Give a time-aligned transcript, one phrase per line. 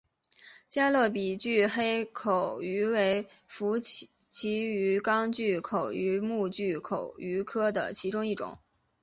[0.67, 1.37] 加勒比黑
[1.69, 4.09] 巨口鱼为辐鳍
[4.63, 8.57] 鱼纲巨口鱼目巨口鱼科的其中一种。